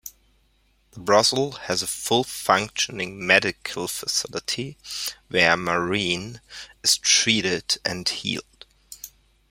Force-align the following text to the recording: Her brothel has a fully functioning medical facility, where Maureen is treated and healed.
Her 0.95 1.01
brothel 1.03 1.51
has 1.67 1.83
a 1.83 1.85
fully 1.85 2.23
functioning 2.23 3.23
medical 3.23 3.87
facility, 3.87 4.75
where 5.27 5.55
Maureen 5.55 6.41
is 6.83 6.97
treated 6.97 7.77
and 7.85 8.09
healed. 8.09 8.65